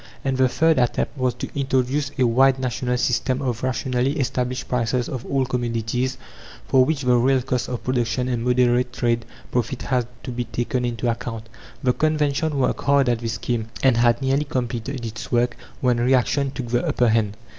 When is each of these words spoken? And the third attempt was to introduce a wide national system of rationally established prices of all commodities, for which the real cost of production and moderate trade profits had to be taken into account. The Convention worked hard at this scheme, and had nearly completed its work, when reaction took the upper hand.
And 0.25 0.35
the 0.35 0.49
third 0.49 0.79
attempt 0.79 1.15
was 1.15 1.35
to 1.35 1.49
introduce 1.53 2.09
a 2.17 2.25
wide 2.25 2.57
national 2.57 2.97
system 2.97 3.39
of 3.39 3.61
rationally 3.61 4.13
established 4.19 4.67
prices 4.67 5.07
of 5.07 5.23
all 5.27 5.45
commodities, 5.45 6.17
for 6.67 6.83
which 6.83 7.01
the 7.01 7.15
real 7.17 7.43
cost 7.43 7.69
of 7.69 7.83
production 7.83 8.27
and 8.27 8.43
moderate 8.43 8.93
trade 8.93 9.25
profits 9.51 9.85
had 9.85 10.07
to 10.23 10.31
be 10.31 10.45
taken 10.45 10.85
into 10.85 11.07
account. 11.07 11.49
The 11.83 11.93
Convention 11.93 12.57
worked 12.57 12.85
hard 12.85 13.09
at 13.09 13.19
this 13.19 13.33
scheme, 13.33 13.67
and 13.83 13.95
had 13.97 14.23
nearly 14.23 14.45
completed 14.45 15.05
its 15.05 15.31
work, 15.31 15.55
when 15.81 15.99
reaction 16.01 16.49
took 16.49 16.69
the 16.69 16.83
upper 16.87 17.09
hand. 17.09 17.37